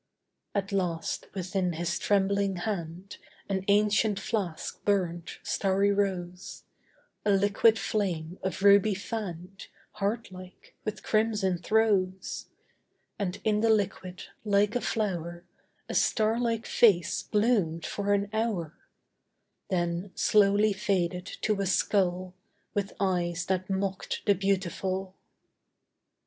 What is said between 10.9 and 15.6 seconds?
crimson throes: And in the liquid, like a flower,